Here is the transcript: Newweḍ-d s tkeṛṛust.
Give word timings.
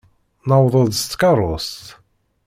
Newweḍ-d 0.47 0.93
s 1.01 1.03
tkeṛṛust. 1.11 1.85